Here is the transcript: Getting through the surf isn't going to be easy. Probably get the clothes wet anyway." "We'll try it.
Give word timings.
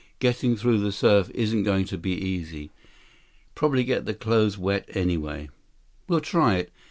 Getting 0.17 0.55
through 0.55 0.79
the 0.79 0.91
surf 0.91 1.29
isn't 1.35 1.61
going 1.61 1.85
to 1.85 1.95
be 1.95 2.13
easy. 2.13 2.71
Probably 3.53 3.83
get 3.83 4.07
the 4.07 4.15
clothes 4.15 4.57
wet 4.57 4.85
anyway." 4.95 5.49
"We'll 6.07 6.21
try 6.21 6.55
it. 6.55 6.71